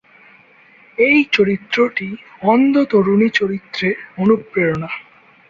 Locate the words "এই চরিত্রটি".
0.97-2.07